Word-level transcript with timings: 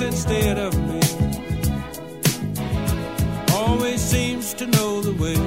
instead 0.00 0.58
of 0.58 0.72
me. 0.88 1.00
Always 3.52 4.00
seems 4.00 4.54
to 4.54 4.66
know 4.66 5.00
the 5.00 5.14
way. 5.22 5.38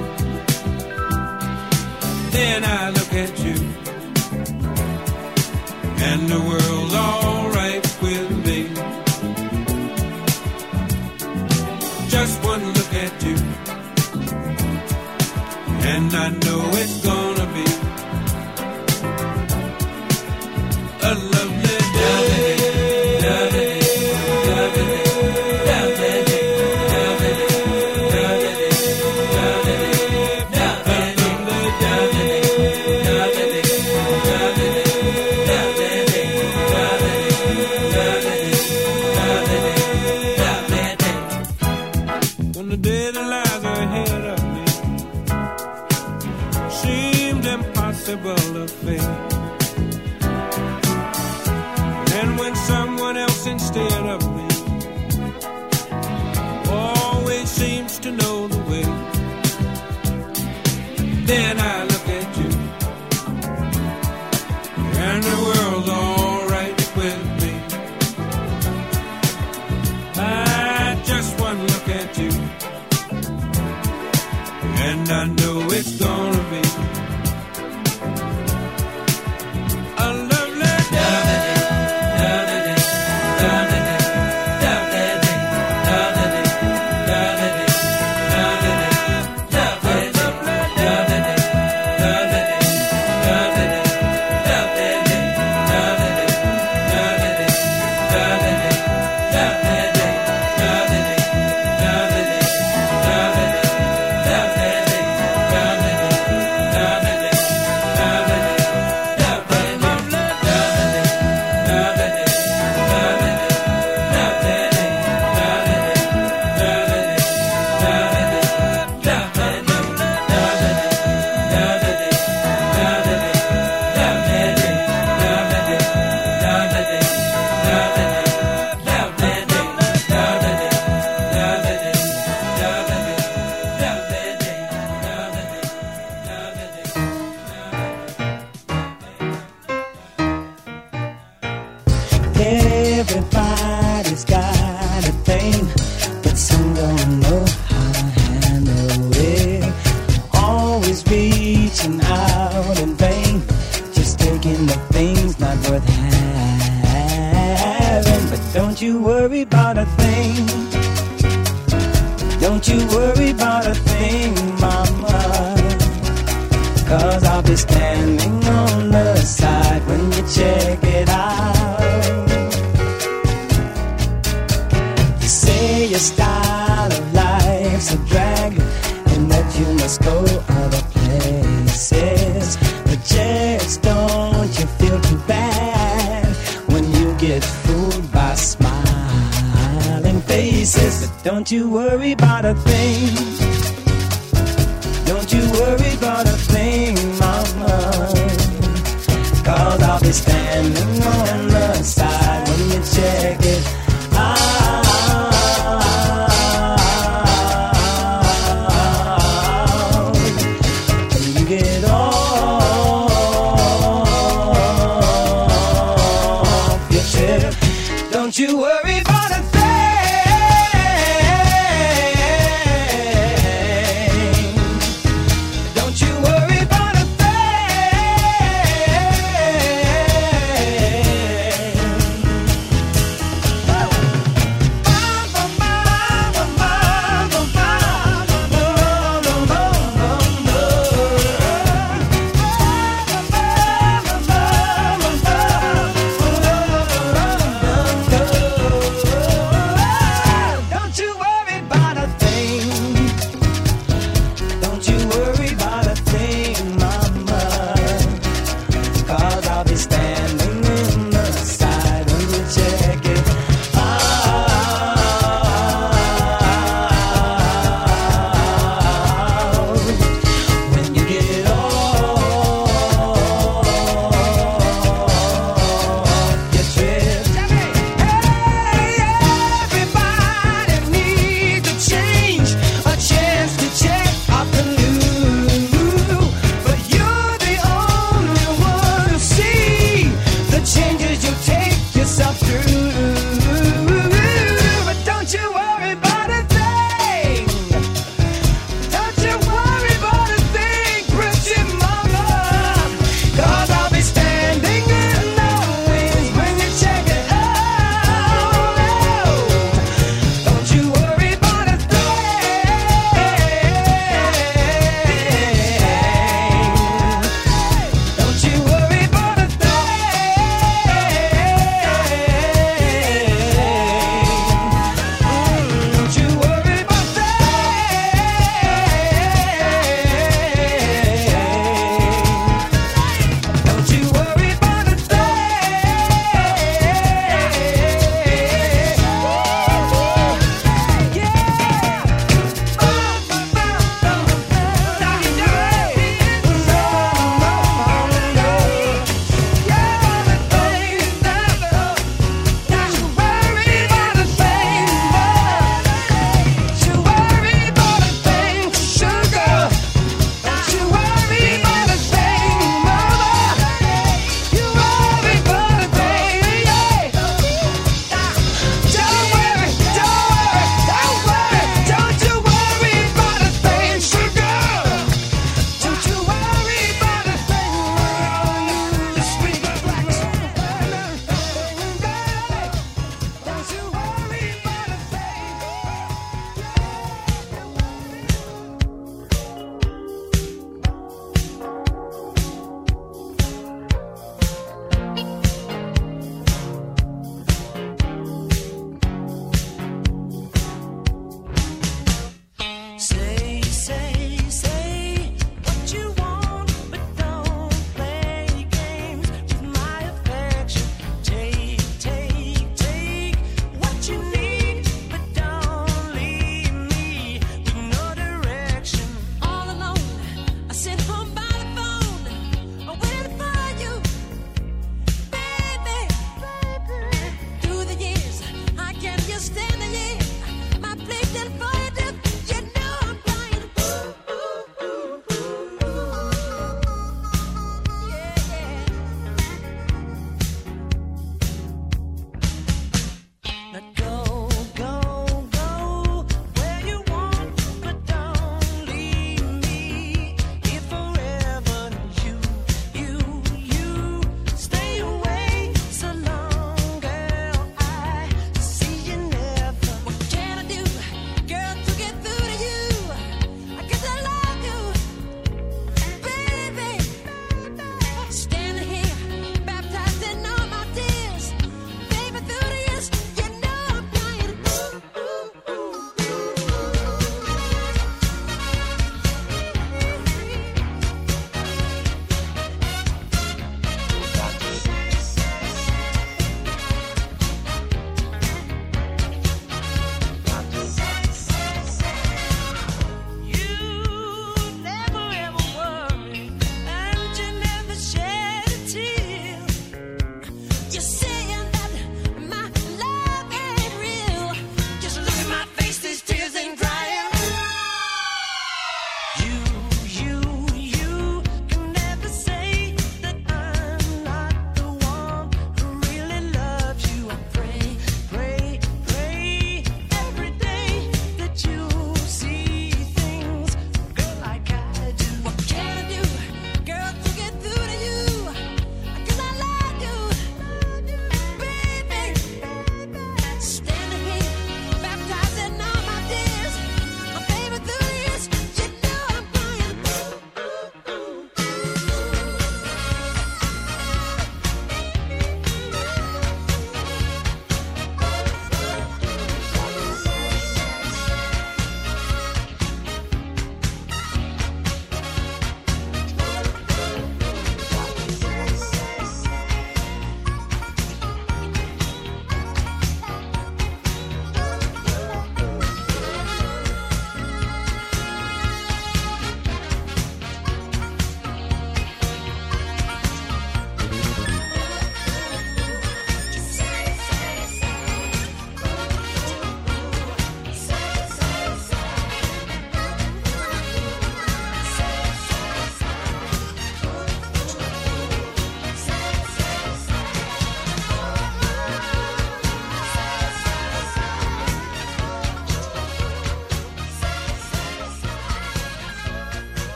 Then 2.32 2.64
I 2.64 2.90
look 2.90 3.14
at 3.14 3.34
you, 3.46 3.56
and 6.08 6.30
the 6.30 6.40
world. 6.50 6.81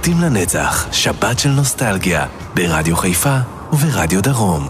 להיטים 0.00 0.20
לנצח, 0.20 0.88
שבת 0.92 1.38
של 1.38 1.48
נוסטלגיה, 1.48 2.26
ברדיו 2.54 2.96
חיפה 2.96 3.36
וברדיו 3.72 4.22
דרום. 4.22 4.68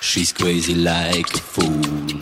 She's 0.00 0.32
crazy 0.32 0.74
like 0.74 1.34
a 1.34 1.38
fool. 1.38 2.17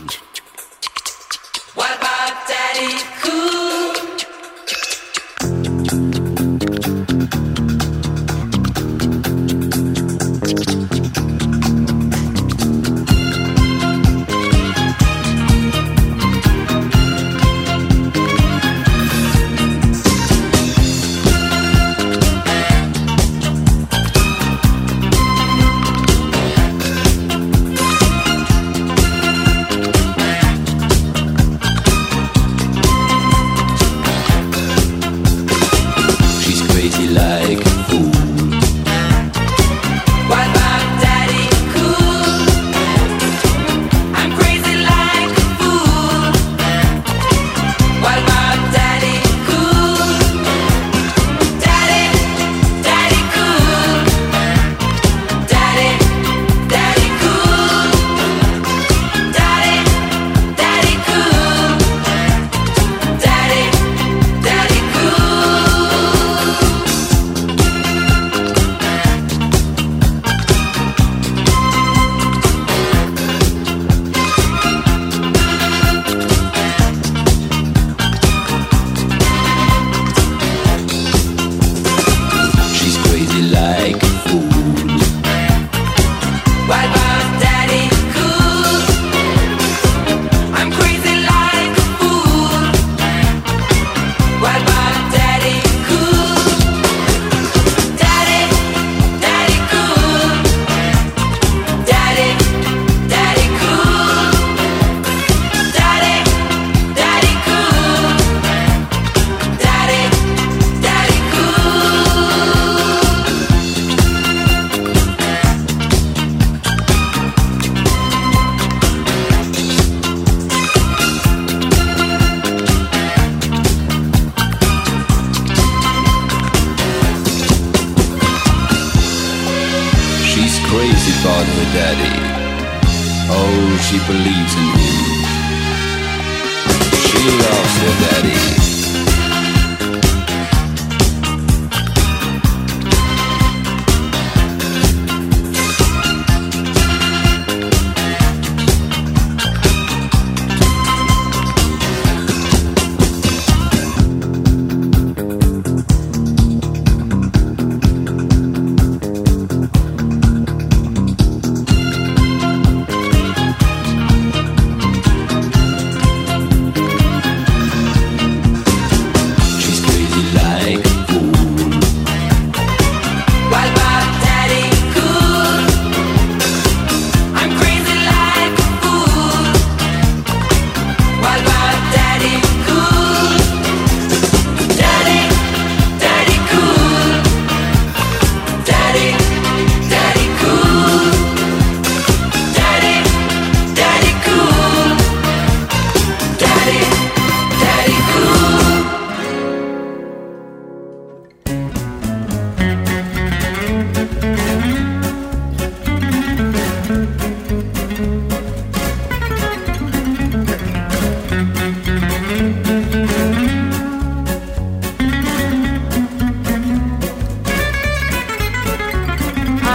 She 133.87 133.99
believes 133.99 134.55
in 134.57 134.66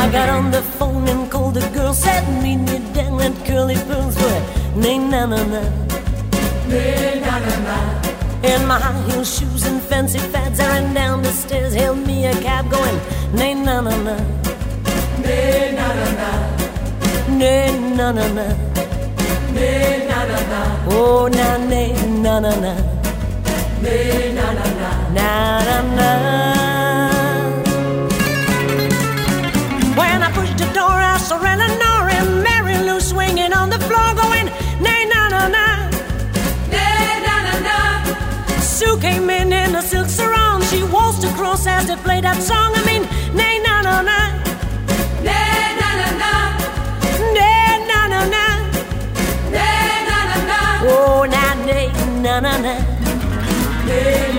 I 0.02 0.10
got 0.12 0.30
on 0.30 0.50
the 0.50 0.64
phone 0.78 1.08
and 1.08 1.30
called 1.30 1.54
the 1.54 1.68
girl, 1.76 1.94
said 1.94 2.24
meet 2.42 2.58
me 2.58 2.80
down 2.94 3.22
at 3.22 3.36
Curly 3.46 3.76
Pearls 3.88 4.16
where 4.22 4.42
nay 4.76 4.98
na 4.98 5.26
na 5.28 5.42
na. 5.54 5.62
In 8.52 8.62
my 8.68 8.80
high 8.80 9.02
heel 9.08 9.24
shoes 9.24 9.64
and 9.70 9.80
fancy 9.90 10.18
fads, 10.18 10.60
I 10.60 10.68
ran 10.72 10.94
down 10.96 11.22
the 11.22 11.32
stairs, 11.32 11.74
hailed 11.76 12.04
me 12.08 12.26
a 12.26 12.34
cab 12.42 12.72
going 12.72 13.00
nay 13.40 13.54
na 13.54 13.76
na 13.82 13.96
na. 14.08 14.16
Nay 15.26 15.72
na 15.78 15.88
na 16.00 16.08
na. 16.22 16.30
Nay 17.40 17.72
na 17.98 18.12
na 18.18 18.26
na. 18.38 18.48
Nay 19.54 20.08
na 20.10 20.20
na 20.32 20.40
na. 20.52 20.62
Oh 20.90 21.28
na 21.38 21.48
nay 21.72 21.92
na 22.26 22.40
na 22.40 22.54
na. 22.64 22.74
Nay 23.84 24.34
na 24.38 24.48
na 24.58 24.66
na. 24.82 24.90
Na 25.18 25.30
na 25.68 25.78
na. 25.98 26.61
As 41.52 41.88
they 41.88 41.96
played 41.98 42.24
that 42.24 42.42
song. 42.42 42.72
I 42.76 42.82
mean, 42.86 43.04
nay 43.36 43.60
na 43.60 43.82
na 43.82 44.02
na, 44.02 44.20
nay 45.22 45.76
na 45.80 45.90
na 46.00 46.10
na, 46.22 46.32
nay 47.36 47.78
na 47.90 48.00
na 48.08 48.22
na, 48.34 48.46
nay 49.52 49.96
na 50.10 50.18
na 50.30 50.38
na. 50.50 50.60
Oh 50.88 51.26
na 51.28 51.54
nay 51.68 51.88
na 52.24 52.40
na 52.40 52.54
na, 52.58 52.74
nay 53.86 54.31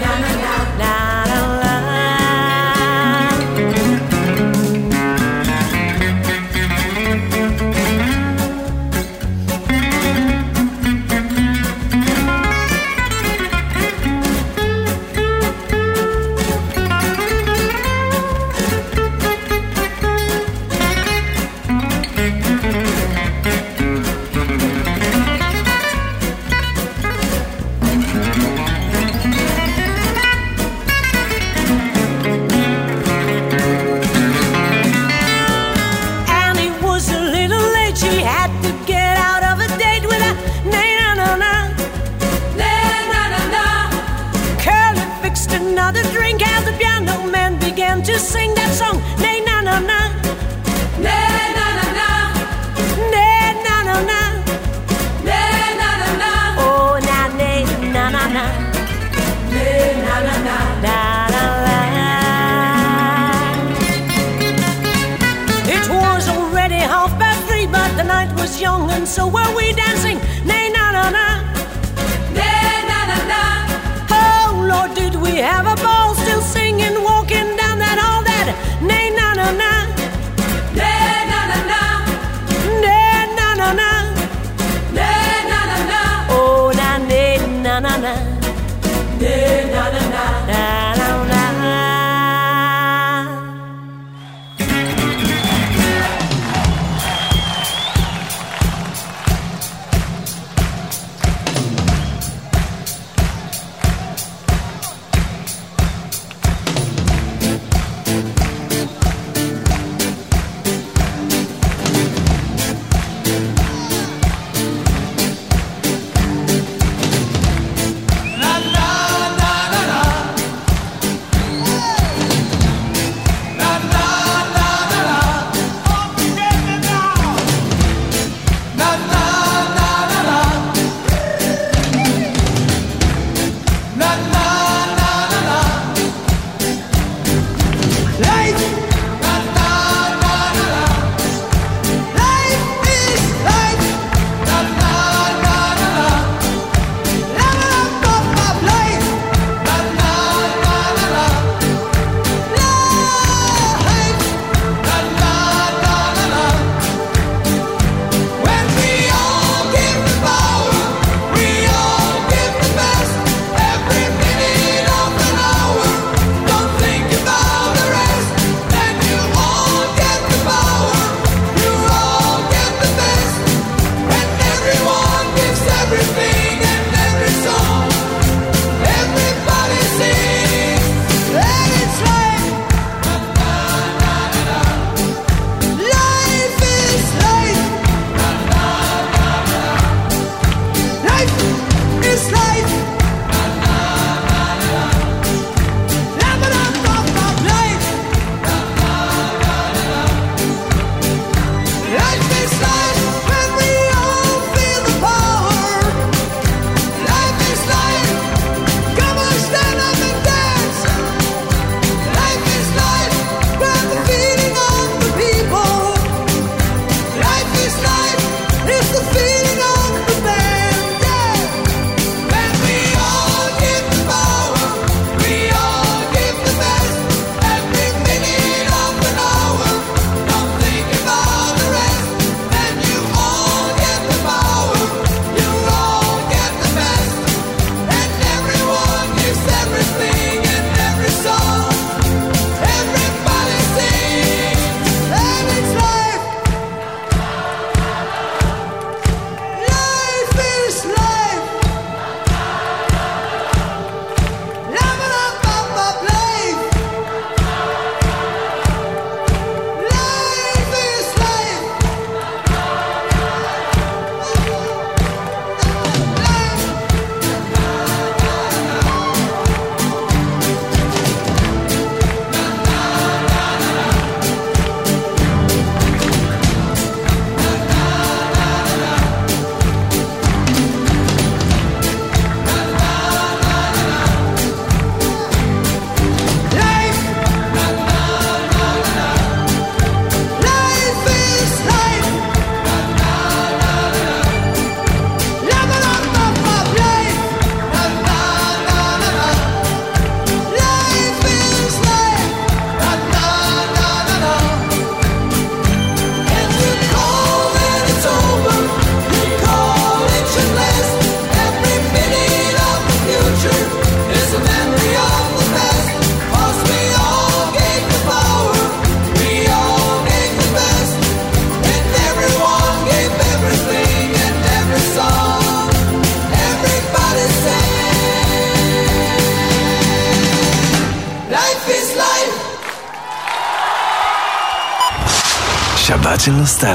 so 69.06 69.26
were 69.26 69.41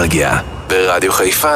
אנרגיה 0.07 0.37
ברדיו 0.67 1.11
חיפה 1.13 1.55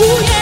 Ooh, 0.00 0.22
yeah. 0.22 0.39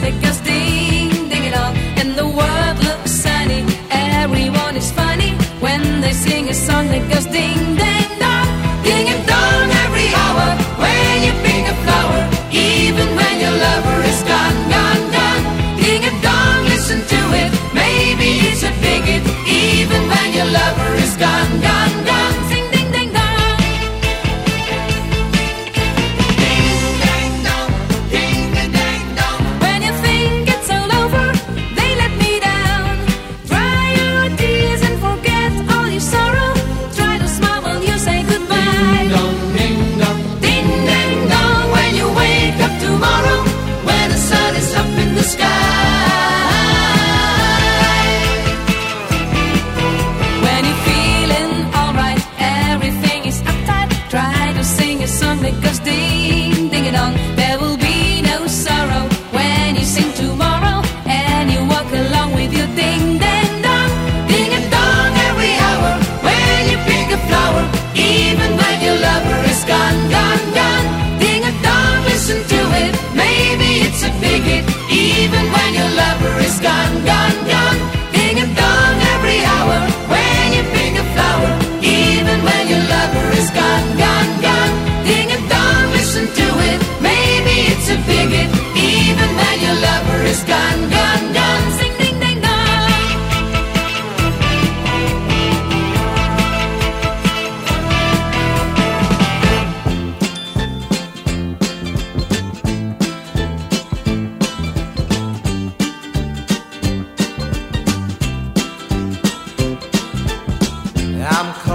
te 0.00 0.12
casas. 0.20 0.39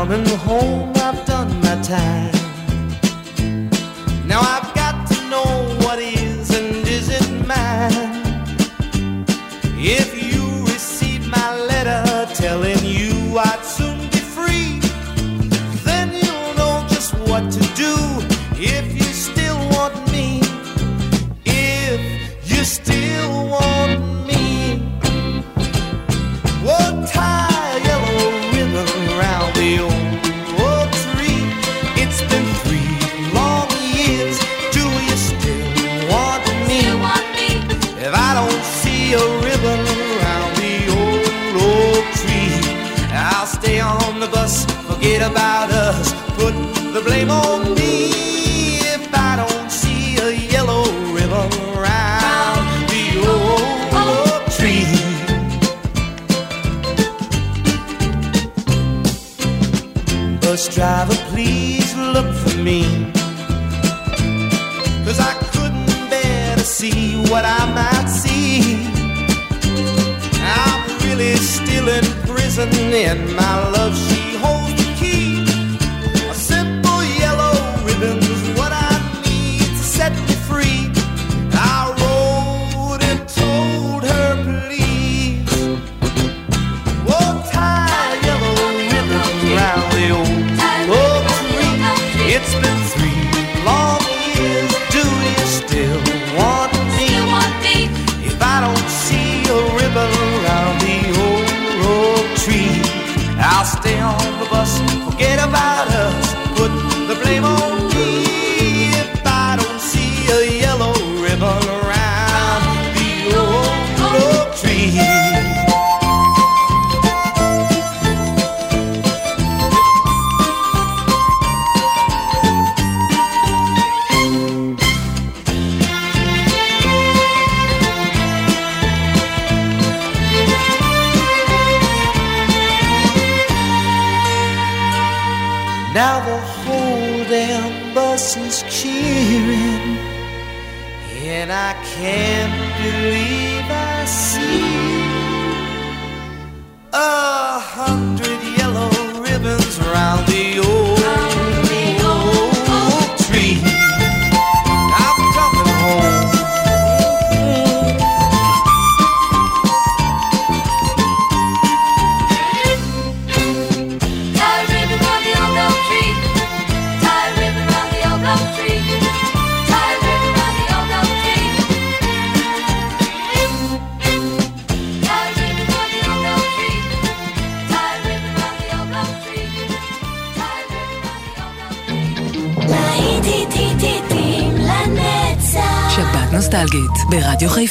Coming 0.07 0.37
home, 0.45 0.93
I've 0.97 1.25
done 1.25 1.59
my 1.61 1.81
time. 1.81 2.24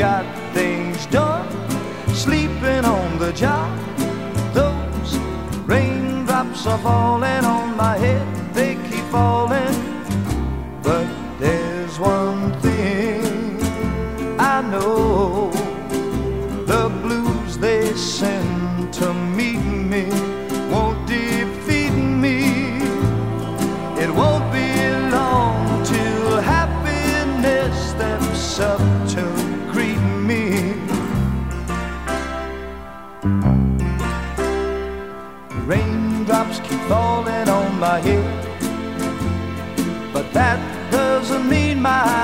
got 0.00 0.24
things 0.54 1.04
done, 1.08 1.46
sleeping 2.14 2.86
on 2.86 3.18
the 3.18 3.30
job. 3.34 3.70
Those 4.54 5.18
raindrops 5.68 6.66
are 6.66 6.78
falling 6.78 7.44
on 7.44 7.76
my 7.76 7.98
head, 7.98 8.26
they 8.54 8.76
keep 8.88 9.04
falling. 9.16 9.76
But 10.82 11.06
there's 11.38 11.98
one 11.98 12.58
thing 12.62 13.60
I 14.38 14.62
know 14.62 15.50
the 16.64 16.88
blues 17.02 17.58
they 17.58 17.92
send. 17.92 18.39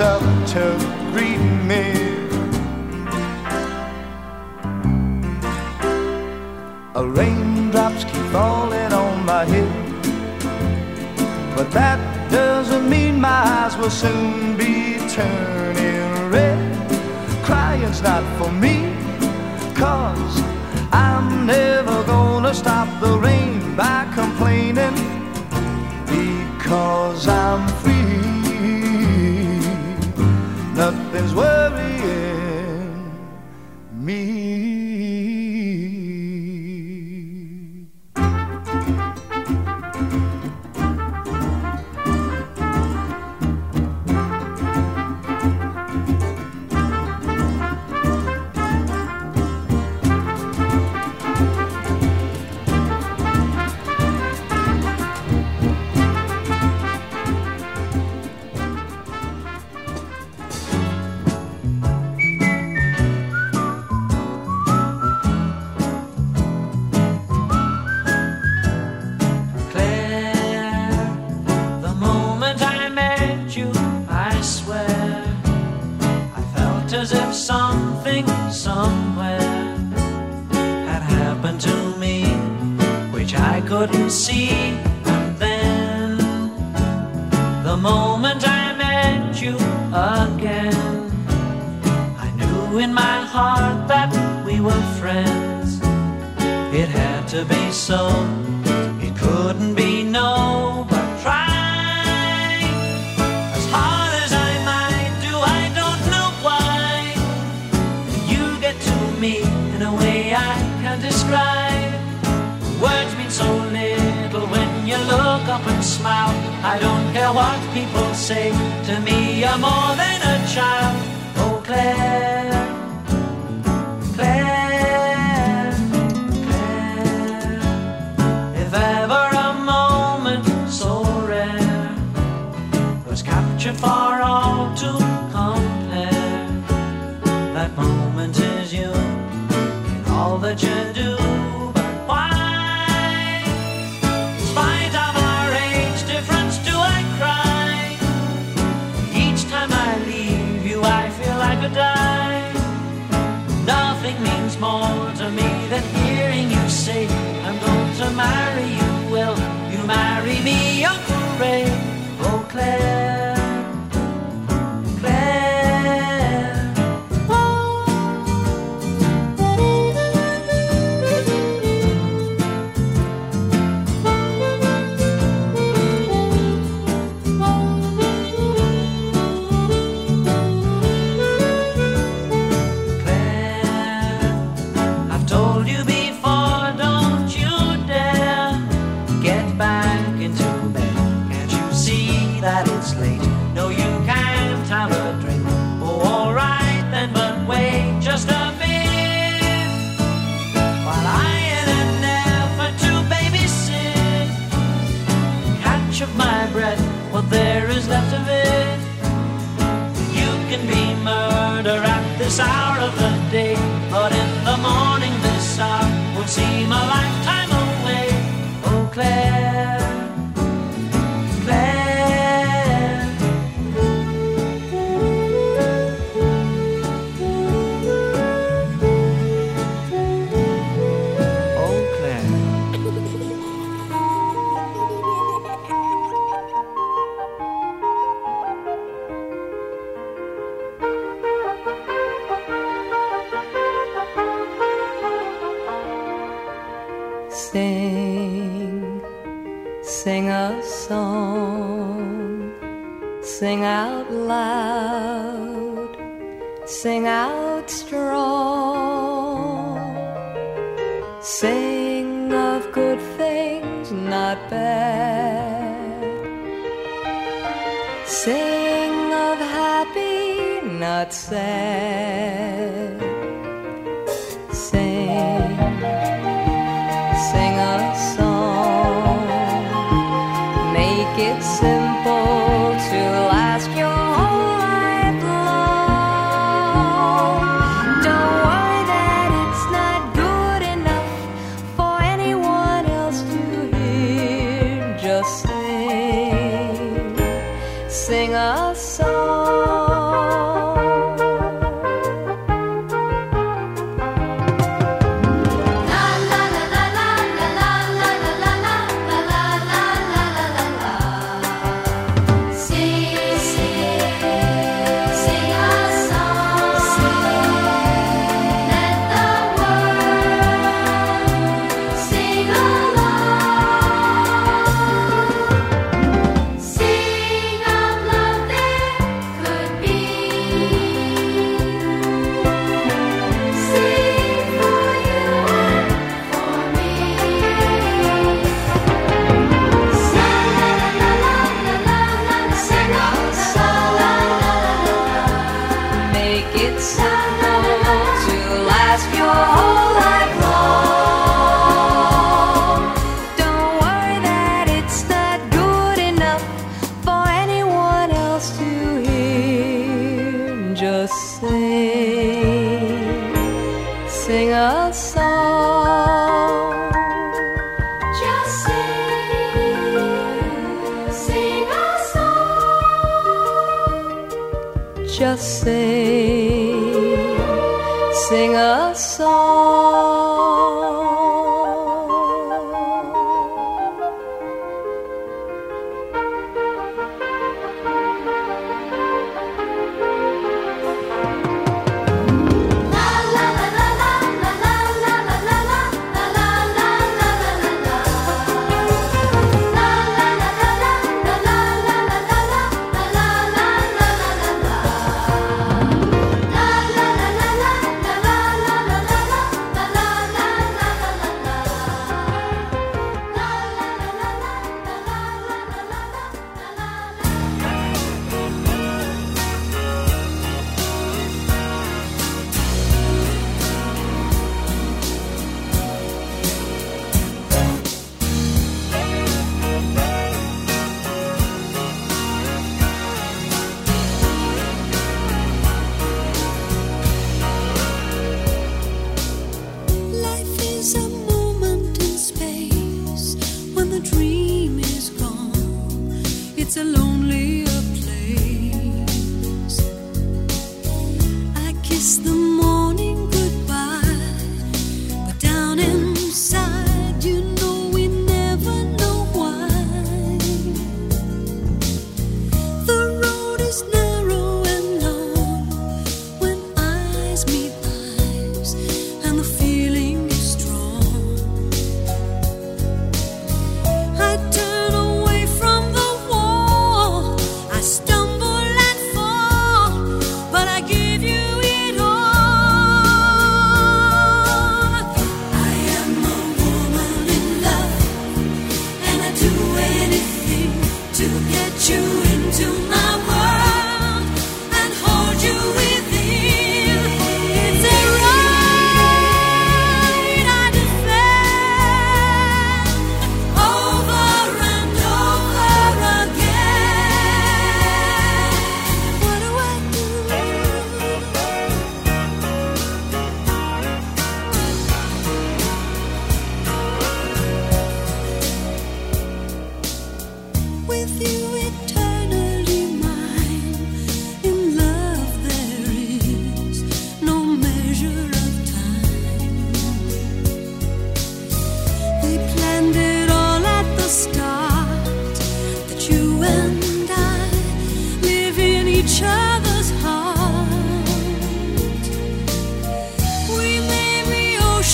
himself 0.00 0.22
to 0.52 0.64
greet 1.12 1.38
me. 1.68 1.84
A 6.94 7.06
raindrops 7.06 8.04
keep 8.04 8.24
falling 8.32 8.92
on 8.92 9.26
my 9.26 9.44
head, 9.44 9.70
but 11.54 11.70
that 11.72 11.98
doesn't 12.30 12.88
mean 12.88 13.20
my 13.20 13.42
eyes 13.58 13.76
will 13.76 13.90
soon 13.90 14.56
be 14.56 14.96
turning 15.10 16.30
red. 16.30 16.58
Crying's 17.44 18.00
not 18.00 18.24
for 18.38 18.50
me, 18.50 18.94
cause 19.74 20.42
I'm 20.92 21.44
never 21.46 22.02
gonna 22.04 22.54
stop 22.54 22.88
the 23.00 23.18
rain. 23.18 23.39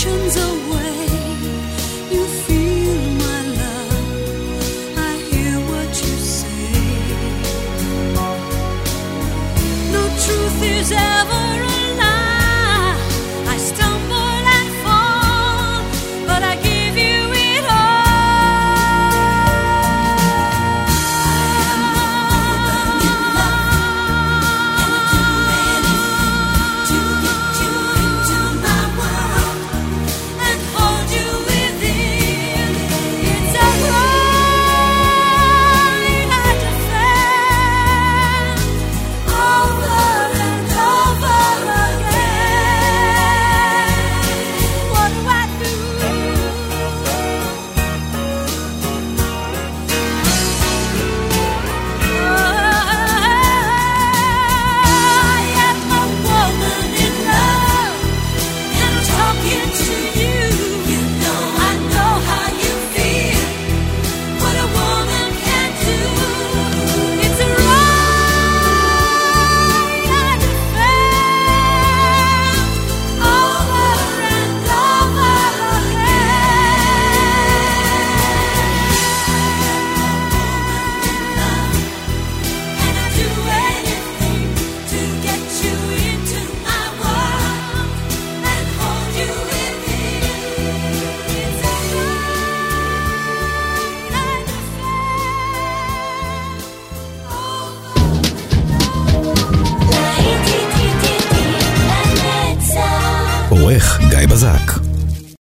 emotions 0.07 0.46